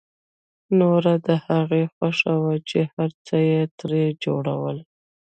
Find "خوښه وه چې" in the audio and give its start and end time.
1.95-2.79